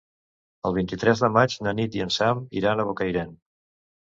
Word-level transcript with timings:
El 0.69 0.73
vint-i-tres 0.77 1.21
de 1.25 1.29
maig 1.35 1.57
na 1.67 1.73
Nit 1.81 1.99
i 1.99 2.03
en 2.09 2.13
Sam 2.17 2.41
iran 2.63 2.85
a 2.85 2.87
Bocairent. 2.91 3.37